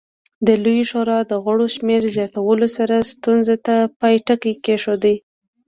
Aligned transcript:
د 0.47 0.47
لویې 0.63 0.83
شورا 0.91 1.19
د 1.31 1.33
غړو 1.43 1.65
شمېر 1.75 2.01
زیاتولو 2.15 2.67
سره 2.77 2.95
ستونزې 3.11 3.55
ته 3.65 3.75
پای 3.99 4.15
ټکی 4.27 4.53
کېښود 4.65 5.03